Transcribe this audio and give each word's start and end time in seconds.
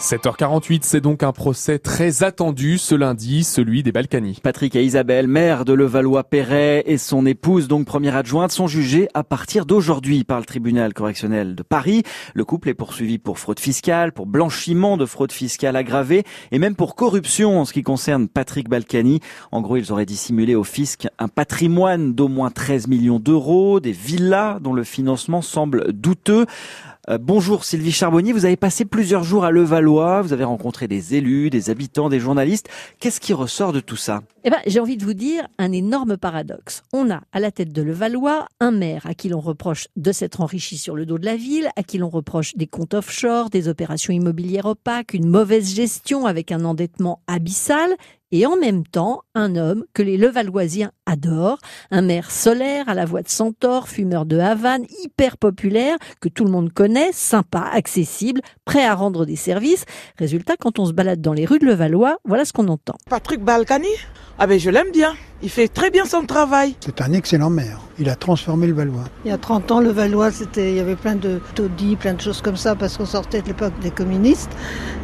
7h48, 0.00 0.80
c'est 0.82 1.02
donc 1.02 1.22
un 1.22 1.32
procès 1.32 1.78
très 1.78 2.22
attendu 2.22 2.78
ce 2.78 2.94
lundi, 2.94 3.44
celui 3.44 3.82
des 3.82 3.92
Balkany. 3.92 4.38
Patrick 4.42 4.74
et 4.74 4.82
Isabelle, 4.82 5.28
maire 5.28 5.66
de 5.66 5.74
Levallois-Perret 5.74 6.84
et 6.86 6.96
son 6.96 7.26
épouse, 7.26 7.68
donc 7.68 7.84
première 7.84 8.16
adjointe, 8.16 8.50
sont 8.50 8.66
jugés 8.66 9.08
à 9.12 9.24
partir 9.24 9.66
d'aujourd'hui 9.66 10.24
par 10.24 10.38
le 10.40 10.46
tribunal 10.46 10.94
correctionnel 10.94 11.54
de 11.54 11.62
Paris. 11.62 12.02
Le 12.32 12.46
couple 12.46 12.70
est 12.70 12.74
poursuivi 12.74 13.18
pour 13.18 13.38
fraude 13.38 13.60
fiscale, 13.60 14.12
pour 14.12 14.24
blanchiment 14.24 14.96
de 14.96 15.04
fraude 15.04 15.32
fiscale 15.32 15.76
aggravée 15.76 16.24
et 16.50 16.58
même 16.58 16.76
pour 16.76 16.94
corruption 16.94 17.60
en 17.60 17.66
ce 17.66 17.74
qui 17.74 17.82
concerne 17.82 18.26
Patrick 18.26 18.70
Balkany. 18.70 19.20
En 19.52 19.60
gros, 19.60 19.76
ils 19.76 19.92
auraient 19.92 20.06
dissimulé 20.06 20.54
au 20.54 20.64
fisc 20.64 21.08
un 21.18 21.28
patrimoine 21.28 22.14
d'au 22.14 22.28
moins 22.28 22.50
13 22.50 22.88
millions 22.88 23.18
d'euros, 23.18 23.80
des 23.80 23.92
villas 23.92 24.60
dont 24.60 24.72
le 24.72 24.84
financement 24.84 25.42
semble 25.42 25.92
douteux. 25.92 26.46
Euh, 27.08 27.16
bonjour 27.18 27.64
Sylvie 27.64 27.92
Charbonnier, 27.92 28.32
vous 28.32 28.44
avez 28.44 28.56
passé 28.56 28.84
plusieurs 28.84 29.24
jours 29.24 29.44
à 29.44 29.50
Levallois, 29.50 30.20
vous 30.20 30.34
avez 30.34 30.44
rencontré 30.44 30.86
des 30.86 31.14
élus, 31.14 31.48
des 31.48 31.70
habitants, 31.70 32.10
des 32.10 32.20
journalistes. 32.20 32.68
Qu'est-ce 32.98 33.20
qui 33.20 33.32
ressort 33.32 33.72
de 33.72 33.80
tout 33.80 33.96
ça? 33.96 34.20
Eh 34.42 34.48
ben, 34.48 34.58
j'ai 34.66 34.80
envie 34.80 34.96
de 34.96 35.04
vous 35.04 35.12
dire 35.12 35.46
un 35.58 35.70
énorme 35.70 36.16
paradoxe. 36.16 36.82
On 36.94 37.10
a 37.10 37.20
à 37.32 37.40
la 37.40 37.50
tête 37.50 37.74
de 37.74 37.82
Levallois 37.82 38.46
un 38.58 38.70
maire 38.70 39.04
à 39.04 39.12
qui 39.12 39.28
l'on 39.28 39.40
reproche 39.40 39.88
de 39.96 40.12
s'être 40.12 40.40
enrichi 40.40 40.78
sur 40.78 40.96
le 40.96 41.04
dos 41.04 41.18
de 41.18 41.26
la 41.26 41.36
ville, 41.36 41.68
à 41.76 41.82
qui 41.82 41.98
l'on 41.98 42.08
reproche 42.08 42.56
des 42.56 42.66
comptes 42.66 42.94
offshore, 42.94 43.50
des 43.50 43.68
opérations 43.68 44.14
immobilières 44.14 44.64
opaques, 44.64 45.12
une 45.12 45.28
mauvaise 45.28 45.74
gestion 45.74 46.24
avec 46.24 46.52
un 46.52 46.64
endettement 46.64 47.20
abyssal, 47.26 47.94
et 48.32 48.46
en 48.46 48.56
même 48.56 48.86
temps 48.86 49.22
un 49.34 49.56
homme 49.56 49.84
que 49.92 50.02
les 50.02 50.16
Levalloisiens 50.16 50.92
adorent, 51.04 51.58
un 51.90 52.00
maire 52.00 52.30
solaire 52.30 52.88
à 52.88 52.94
la 52.94 53.04
voix 53.04 53.22
de 53.22 53.28
centaure, 53.28 53.88
fumeur 53.88 54.24
de 54.24 54.38
Havane, 54.38 54.86
hyper 55.02 55.36
populaire, 55.36 55.98
que 56.20 56.28
tout 56.28 56.44
le 56.44 56.50
monde 56.50 56.72
connaît, 56.72 57.12
sympa, 57.12 57.68
accessible, 57.72 58.40
prêt 58.64 58.84
à 58.84 58.94
rendre 58.94 59.26
des 59.26 59.36
services. 59.36 59.84
Résultat, 60.16 60.54
quand 60.58 60.78
on 60.78 60.86
se 60.86 60.92
balade 60.92 61.20
dans 61.20 61.32
les 61.32 61.44
rues 61.44 61.58
de 61.58 61.66
Levallois, 61.66 62.18
voilà 62.24 62.44
ce 62.44 62.52
qu'on 62.52 62.68
entend. 62.68 62.96
Patrick 63.10 63.42
Balkany? 63.42 63.88
Ah 64.38 64.46
ben 64.46 64.58
je 64.58 64.70
l'aime 64.70 64.90
bien, 64.92 65.14
il 65.42 65.50
fait 65.50 65.68
très 65.68 65.90
bien 65.90 66.06
son 66.06 66.24
travail. 66.24 66.74
C'est 66.80 67.02
un 67.02 67.12
excellent 67.12 67.50
maire, 67.50 67.80
il 67.98 68.08
a 68.08 68.16
transformé 68.16 68.66
le 68.66 68.72
Valois. 68.72 69.04
Il 69.24 69.30
y 69.30 69.34
a 69.34 69.38
30 69.38 69.70
ans, 69.70 69.80
le 69.80 69.90
Valois, 69.90 70.30
c'était, 70.30 70.70
il 70.70 70.76
y 70.76 70.80
avait 70.80 70.96
plein 70.96 71.14
de 71.14 71.40
taudis, 71.54 71.96
plein 71.96 72.14
de 72.14 72.20
choses 72.20 72.40
comme 72.40 72.56
ça, 72.56 72.74
parce 72.74 72.96
qu'on 72.96 73.06
sortait 73.06 73.42
de 73.42 73.48
l'époque 73.48 73.74
des 73.82 73.90
communistes, 73.90 74.50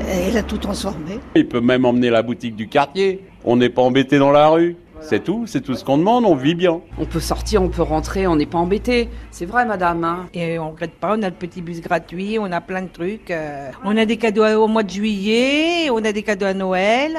et 0.00 0.30
il 0.30 0.36
a 0.38 0.42
tout 0.42 0.56
transformé. 0.58 1.20
Il 1.34 1.46
peut 1.46 1.60
même 1.60 1.84
emmener 1.84 2.08
la 2.08 2.22
boutique 2.22 2.56
du 2.56 2.68
quartier, 2.68 3.22
on 3.44 3.56
n'est 3.56 3.68
pas 3.68 3.82
embêté 3.82 4.18
dans 4.18 4.30
la 4.30 4.48
rue. 4.48 4.76
C'est 5.00 5.24
tout, 5.24 5.46
c'est 5.46 5.62
tout 5.62 5.74
ce 5.74 5.84
qu'on 5.84 5.96
demande, 5.96 6.24
on 6.26 6.34
vit 6.34 6.54
bien. 6.54 6.80
On 6.98 7.06
peut 7.06 7.20
sortir, 7.20 7.62
on 7.62 7.68
peut 7.68 7.82
rentrer, 7.82 8.26
on 8.26 8.36
n'est 8.36 8.46
pas 8.46 8.58
embêté. 8.58 9.08
C'est 9.30 9.46
vrai, 9.46 9.64
madame. 9.64 10.04
Hein. 10.04 10.26
Et 10.34 10.58
on 10.58 10.70
regrette 10.70 10.94
pas, 10.94 11.16
on 11.16 11.22
a 11.22 11.30
le 11.30 11.34
petit 11.34 11.62
bus 11.62 11.80
gratuit, 11.80 12.38
on 12.38 12.50
a 12.52 12.60
plein 12.60 12.82
de 12.82 12.88
trucs. 12.88 13.30
euh, 13.30 13.70
on 13.84 13.96
a 13.96 14.04
des 14.04 14.16
cadeaux 14.18 14.44
au 14.44 14.66
mois 14.66 14.82
de 14.82 14.90
juillet, 14.90 15.88
on 15.90 16.04
a 16.04 16.12
des 16.12 16.22
cadeaux 16.22 16.46
à 16.46 16.52
Noël. 16.52 17.16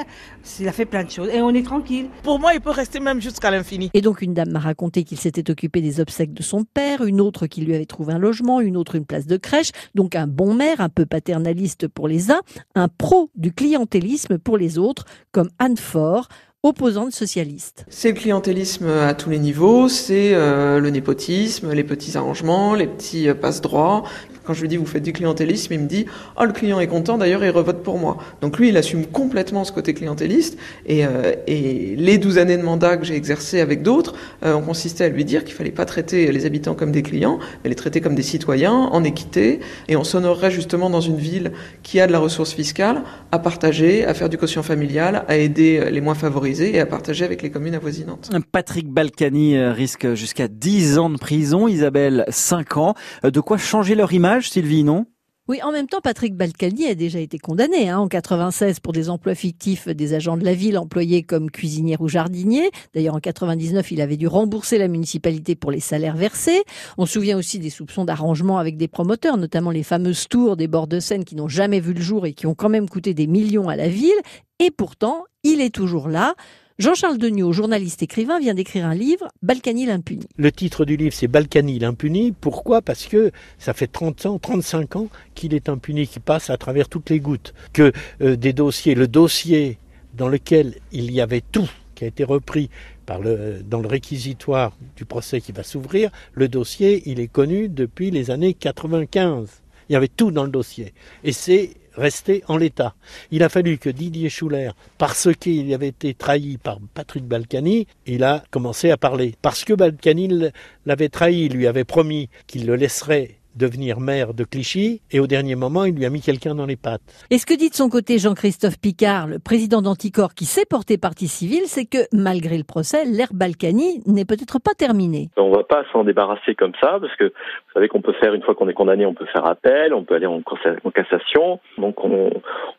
Il 0.60 0.68
a 0.68 0.72
fait 0.72 0.86
plein 0.86 1.04
de 1.04 1.10
choses 1.10 1.30
et 1.30 1.42
on 1.42 1.50
est 1.52 1.64
tranquille. 1.66 2.10
Pour 2.22 2.40
moi, 2.40 2.54
il 2.54 2.62
peut 2.62 2.70
rester 2.70 3.00
même 3.00 3.22
jusqu'à 3.22 3.50
l'infini. 3.50 3.90
Et 3.94 4.02
donc 4.02 4.22
une 4.22 4.34
dame 4.34 4.52
m'a 4.52 4.60
raconté 4.60 5.04
qu'il 5.04 5.20
s'était 5.20 5.50
occupé 5.50 5.82
des 5.82 6.00
obsèques 6.00 6.34
de 6.34 6.44
son 6.44 6.64
père, 6.66 7.04
une 7.04 7.22
autre 7.22 7.48
qui 7.48 7.62
lui 7.62 7.74
avait 7.74 7.86
trouvé 7.86 8.14
un 8.14 8.20
logement, 8.20 8.62
une 8.62 8.78
autre 8.78 8.96
une 8.96 9.06
place 9.06 9.26
de 9.26 9.38
crèche. 9.38 9.72
Donc 9.96 10.16
un 10.16 10.28
bon 10.28 10.54
maire, 10.54 10.80
un 10.82 10.90
peu 10.90 11.06
paternaliste 11.06 11.88
pour 11.88 12.08
les 12.08 12.30
uns, 12.30 12.42
un 12.76 12.88
pro 12.88 13.32
du 13.36 13.52
clientélisme 13.52 14.38
pour 14.38 14.58
les 14.58 14.78
autres, 14.78 15.06
comme 15.32 15.50
Anne 15.58 15.78
Faure, 15.78 16.28
opposante 16.64 17.14
socialiste. 17.14 17.86
C'est 17.88 18.10
le 18.10 18.16
clientélisme 18.16 18.88
à 18.88 19.14
tous 19.14 19.30
les 19.30 19.40
niveaux, 19.40 19.88
c'est 19.88 20.34
euh, 20.34 20.80
le 20.80 20.90
népotisme, 20.90 21.72
les 21.72 21.86
petits 21.86 22.18
arrangements, 22.18 22.76
les 22.76 22.88
petits 22.88 23.30
euh, 23.30 23.34
passe-droits. 23.34 24.04
Quand 24.50 24.56
je 24.56 24.62
lui 24.62 24.68
dis 24.68 24.78
vous 24.78 24.88
faites 24.88 25.04
du 25.04 25.14
clientélisme, 25.14 25.74
il 25.74 25.80
me 25.82 25.88
dit 25.88 26.08
oh 26.36 26.44
le 26.44 26.54
client 26.54 26.80
est 26.80 26.88
content 26.88 27.20
d'ailleurs 27.20 27.44
il 27.44 27.52
revote 27.52 27.84
pour 27.84 28.00
moi. 28.00 28.18
Donc 28.42 28.58
lui 28.58 28.70
il 28.70 28.78
assume 28.78 29.06
complètement 29.06 29.64
ce 29.64 29.72
côté 29.72 29.94
clientéliste 29.94 30.58
et, 30.88 31.06
euh, 31.06 31.36
les 31.48 32.18
12 32.18 32.40
années 32.40 32.58
de 32.58 32.64
mandat 32.64 32.98
que 32.98 33.06
j'ai 33.06 33.16
exercé 33.16 33.60
avec 33.60 33.84
d'autres 33.84 34.16
euh, 34.44 34.56
ont 34.56 34.64
consisté 34.64 35.04
à 35.04 35.10
lui 35.10 35.24
dire 35.24 35.44
qu'il 35.44 35.54
fallait 35.54 35.70
pas 35.70 35.86
traiter 35.86 36.32
les 36.32 36.48
habitants 36.48 36.74
comme 36.74 36.92
des 36.92 37.04
clients, 37.04 37.38
mais 37.64 37.70
les 37.70 37.76
traiter 37.76 38.02
comme 38.02 38.16
des 38.16 38.24
citoyens 38.24 38.74
en 38.74 39.04
équité 39.04 39.60
et 39.88 39.96
on 39.96 40.04
s'honorerait 40.04 40.50
justement 40.50 40.90
dans 40.90 41.02
une 41.02 41.18
ville 41.18 41.52
qui 41.84 42.00
a 42.00 42.08
de 42.08 42.12
la 42.12 42.18
ressource 42.18 42.54
fiscale 42.54 43.04
à 43.32 43.38
partager, 43.38 44.04
à 44.04 44.16
faire 44.16 44.30
du 44.30 44.40
quotient 44.40 44.64
familial, 44.64 45.26
à 45.28 45.38
aider 45.38 45.92
les 45.92 46.02
moins 46.02 46.16
favorisés 46.16 46.76
et 46.76 46.80
à 46.80 46.88
partager 46.88 47.24
avec 47.24 47.44
les 47.44 47.52
communes 47.52 47.76
avoisinantes. 47.76 48.32
Patrick 48.52 48.90
Balkany 48.90 49.58
euh, 49.58 49.74
risque 49.74 50.16
jusqu'à 50.16 50.48
10 50.48 50.98
ans 50.98 51.12
de 51.12 51.18
prison, 51.18 51.68
Isabelle 51.68 52.26
5 52.30 52.78
ans. 52.78 52.96
Euh, 53.26 53.32
De 53.32 53.40
quoi 53.40 53.58
changer 53.58 53.96
leur 53.96 54.12
image, 54.14 54.39
Sylvie, 54.48 54.84
non? 54.84 55.06
Oui, 55.50 55.64
en 55.64 55.72
même 55.72 55.88
temps, 55.88 56.00
Patrick 56.00 56.36
Balkany 56.36 56.86
a 56.86 56.94
déjà 56.94 57.18
été 57.18 57.40
condamné 57.40 57.90
hein, 57.90 57.98
en 57.98 58.08
96 58.08 58.82
pour 58.82 58.94
des 58.94 59.10
emplois 59.10 59.34
fictifs 59.34 59.88
des 59.88 60.14
agents 60.14 60.38
de 60.38 60.46
la 60.46 60.54
ville 60.54 60.78
employés 60.78 61.24
comme 61.24 61.50
cuisinière 61.50 62.02
ou 62.02 62.08
jardinier. 62.08 62.70
D'ailleurs, 62.94 63.16
en 63.16 63.20
99, 63.20 63.92
il 63.92 64.00
avait 64.00 64.16
dû 64.16 64.28
rembourser 64.28 64.78
la 64.78 64.88
municipalité 64.88 65.56
pour 65.56 65.72
les 65.72 65.80
salaires 65.80 66.16
versés. 66.16 66.62
On 67.00 67.08
se 67.08 67.14
souvient 67.14 67.36
aussi 67.36 67.58
des 67.58 67.72
soupçons 67.72 68.06
d'arrangement 68.06 68.60
avec 68.60 68.78
des 68.78 68.88
promoteurs, 68.88 69.38
notamment 69.38 69.72
les 69.72 69.82
fameuses 69.82 70.28
tours 70.28 70.56
des 70.56 70.68
bords 70.68 70.86
de 70.86 71.00
Seine 71.00 71.26
qui 71.26 71.36
n'ont 71.36 71.48
jamais 71.48 71.80
vu 71.80 71.96
le 71.96 72.02
jour 72.02 72.28
et 72.28 72.34
qui 72.34 72.46
ont 72.46 72.54
quand 72.54 72.70
même 72.70 72.88
coûté 72.88 73.16
des 73.16 73.26
millions 73.26 73.70
à 73.70 73.76
la 73.76 73.90
ville. 73.90 74.12
Et 74.60 74.70
pourtant, 74.70 75.24
il 75.42 75.62
est 75.62 75.74
toujours 75.74 76.10
là. 76.10 76.36
Jean-Charles 76.80 77.18
Degnaud, 77.18 77.52
journaliste 77.52 78.04
écrivain, 78.04 78.40
vient 78.40 78.54
d'écrire 78.54 78.86
un 78.86 78.96
livre, 78.96 79.28
Balkany 79.44 79.86
l'impuni. 79.86 80.26
Le 80.38 80.50
titre 80.50 80.86
du 80.86 80.96
livre, 80.96 81.14
c'est 81.14 81.28
Balkany 81.28 81.78
l'impuni. 81.78 82.32
Pourquoi? 82.32 82.82
Parce 82.82 83.06
que 83.06 83.32
ça 83.58 83.74
fait 83.74 83.88
30 83.88 84.26
ans, 84.28 84.40
35 84.40 84.96
ans 84.96 85.10
qu'il 85.36 85.54
est 85.54 85.68
impuni, 85.68 86.08
qu'il 86.08 86.22
passe 86.22 86.50
à 86.50 86.56
travers 86.56 86.88
toutes 86.88 87.10
les 87.10 87.20
gouttes. 87.20 87.54
Que 87.74 87.92
euh, 88.22 88.38
des 88.38 88.54
dossiers, 88.54 88.96
le 88.96 89.10
dossier 89.10 89.78
dans 90.14 90.30
lequel 90.30 90.76
il 90.94 91.12
y 91.12 91.20
avait 91.20 91.42
tout, 91.42 91.70
qui 91.96 92.06
a 92.06 92.08
été 92.08 92.24
repris 92.24 92.70
par 93.06 93.20
le, 93.20 93.62
dans 93.62 93.82
le 93.82 93.88
réquisitoire 93.90 94.72
du 94.96 95.04
procès 95.04 95.42
qui 95.42 95.52
va 95.52 95.64
s'ouvrir, 95.64 96.12
le 96.32 96.48
dossier, 96.48 97.04
il 97.08 97.20
est 97.20 97.28
connu 97.28 97.68
depuis 97.68 98.10
les 98.10 98.32
années 98.32 98.54
95. 98.54 99.50
Il 99.90 99.94
y 99.94 99.96
avait 99.98 100.08
tout 100.08 100.32
dans 100.32 100.46
le 100.46 100.52
dossier. 100.52 100.94
Et 101.26 101.34
c'est 101.34 101.72
resté 101.96 102.44
en 102.48 102.58
l'état. 102.58 102.96
Il 103.32 103.44
a 103.44 103.50
fallu 103.50 103.78
que 103.78 103.90
Didier 103.90 104.30
Schuller, 104.30 104.72
parce 104.98 105.30
qu'il 105.40 105.74
avait 105.74 105.88
été 105.88 106.14
trahi 106.14 106.58
par 106.58 106.80
Patrick 106.94 107.26
Balkany, 107.26 107.88
il 108.06 108.24
a 108.24 108.44
commencé 108.52 108.92
à 108.92 108.98
parler. 108.98 109.36
Parce 109.42 109.64
que 109.64 109.74
Balkany 109.74 110.52
l'avait 110.86 111.10
trahi, 111.10 111.50
lui 111.50 111.68
avait 111.68 111.84
promis 111.84 112.30
qu'il 112.48 112.66
le 112.66 112.76
laisserait 112.76 113.39
devenir 113.60 114.00
maire 114.00 114.34
de 114.34 114.44
Clichy, 114.44 115.02
et 115.12 115.20
au 115.20 115.28
dernier 115.28 115.56
moment, 115.56 115.84
il 115.86 115.94
lui 115.94 116.06
a 116.06 116.10
mis 116.10 116.22
quelqu'un 116.22 116.56
dans 116.56 116.66
les 116.66 116.78
pattes. 116.78 117.02
Et 117.30 117.38
ce 117.38 117.46
que 117.46 117.54
dit 117.54 117.70
de 117.70 117.76
son 117.76 117.90
côté 117.90 118.18
Jean-Christophe 118.18 118.80
Picard, 118.80 119.28
le 119.28 119.38
président 119.38 119.82
d'Anticor, 119.82 120.34
qui 120.34 120.46
s'est 120.46 120.66
porté 120.66 120.98
partie 120.98 121.28
civile, 121.28 121.64
c'est 121.66 121.86
que 121.86 122.00
malgré 122.14 122.58
le 122.58 122.64
procès, 122.64 123.06
l'ère 123.06 123.34
Balkany 123.34 124.02
n'est 124.08 124.26
peut-être 124.26 124.60
pas 124.60 124.74
terminée. 124.78 125.30
On 125.38 125.50
ne 125.50 125.56
va 125.56 125.64
pas 125.64 125.84
s'en 125.92 126.04
débarrasser 126.04 126.56
comme 126.56 126.74
ça, 126.82 126.98
parce 127.02 127.16
que 127.18 127.26
vous 127.26 127.74
savez 127.74 127.88
qu'on 127.90 128.02
peut 128.02 128.14
faire, 128.14 128.34
une 128.34 128.42
fois 128.42 128.56
qu'on 128.56 128.70
est 128.70 128.74
condamné, 128.74 129.06
on 129.06 129.14
peut 129.14 129.28
faire 129.28 129.46
appel, 129.46 129.94
on 129.94 130.04
peut 130.04 130.16
aller 130.16 130.26
en, 130.26 130.42
en 130.84 130.92
cassation. 130.92 131.60
Donc 131.78 132.04
on 132.04 132.32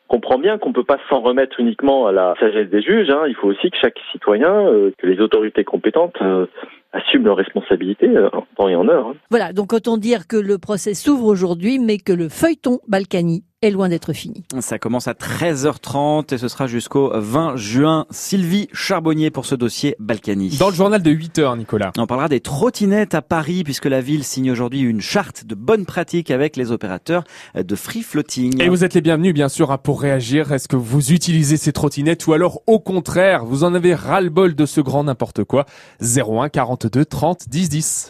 comprend 0.08 0.38
bien 0.38 0.58
qu'on 0.58 0.70
ne 0.70 0.74
peut 0.74 0.84
pas 0.84 0.98
s'en 1.08 1.20
remettre 1.20 1.60
uniquement 1.60 2.06
à 2.06 2.12
la 2.12 2.34
sagesse 2.40 2.68
des 2.68 2.82
juges. 2.82 3.10
Hein. 3.10 3.24
Il 3.28 3.34
faut 3.36 3.48
aussi 3.48 3.70
que 3.70 3.76
chaque 3.80 3.98
citoyen, 4.12 4.50
euh, 4.66 4.90
que 4.98 5.06
les 5.06 5.20
autorités 5.20 5.64
compétentes 5.64 6.16
euh, 6.22 6.46
assument 6.92 7.24
leurs 7.24 7.36
responsabilités 7.36 8.08
euh, 8.08 8.28
en 8.32 8.46
temps 8.56 8.68
et 8.68 8.76
en 8.76 8.88
heure. 8.88 9.08
Hein. 9.08 9.14
Voilà, 9.30 9.52
donc 9.52 9.72
autant 9.72 9.96
dire 9.96 10.26
que 10.26 10.36
le 10.36 10.58
procès 10.58 10.94
s'ouvre 10.94 11.26
aujourd'hui, 11.26 11.78
mais 11.78 11.98
que 11.98 12.12
le 12.12 12.28
feuilleton 12.28 12.80
Balkany 12.88 13.44
est 13.62 13.70
loin 13.70 13.90
d'être 13.90 14.14
fini. 14.14 14.42
Ça 14.60 14.78
commence 14.78 15.06
à 15.06 15.12
13h30 15.12 16.34
et 16.34 16.38
ce 16.38 16.48
sera 16.48 16.66
jusqu'au 16.66 17.10
20 17.14 17.56
juin. 17.56 18.06
Sylvie 18.10 18.68
Charbonnier 18.72 19.30
pour 19.30 19.44
ce 19.44 19.54
dossier 19.54 19.96
Balkany. 19.98 20.56
Dans 20.58 20.70
le 20.70 20.74
journal 20.74 21.02
de 21.02 21.10
8 21.10 21.38
heures, 21.40 21.56
Nicolas. 21.56 21.92
On 21.98 22.06
parlera 22.06 22.30
des 22.30 22.40
trottinettes 22.40 23.14
à 23.14 23.20
Paris 23.20 23.62
puisque 23.62 23.84
la 23.84 24.00
ville 24.00 24.24
signe 24.24 24.50
aujourd'hui 24.50 24.80
une 24.80 25.02
charte 25.02 25.44
de 25.44 25.54
bonnes 25.54 25.84
pratiques 25.84 26.30
avec 26.30 26.56
les 26.56 26.72
opérateurs 26.72 27.24
de 27.54 27.74
free 27.76 28.02
floating. 28.02 28.62
Et 28.62 28.70
vous 28.70 28.82
êtes 28.82 28.94
les 28.94 29.02
bienvenus, 29.02 29.34
bien 29.34 29.50
sûr, 29.50 29.78
pour 29.80 30.00
réagir. 30.00 30.52
Est-ce 30.52 30.66
que 30.66 30.76
vous 30.76 31.12
utilisez 31.12 31.58
ces 31.58 31.72
trottinettes 31.72 32.26
ou 32.26 32.32
alors, 32.32 32.62
au 32.66 32.78
contraire, 32.80 33.44
vous 33.44 33.62
en 33.62 33.74
avez 33.74 33.94
ras-le-bol 33.94 34.54
de 34.54 34.64
ce 34.64 34.80
grand 34.80 35.04
n'importe 35.04 35.44
quoi? 35.44 35.66
01 36.00 36.48
42 36.48 37.04
30 37.04 37.48
10 37.50 37.68
10. 37.68 38.08